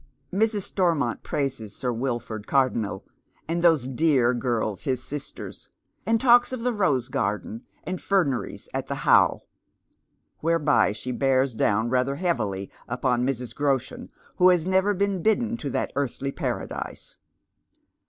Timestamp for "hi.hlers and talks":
5.07-6.51